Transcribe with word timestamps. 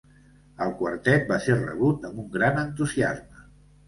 El 0.65 0.71
quartet 0.77 1.27
va 1.31 1.37
ser 1.47 1.57
rebut 1.59 2.07
amb 2.09 2.21
un 2.23 2.31
gran 2.39 2.57
entusiasme. 2.63 3.45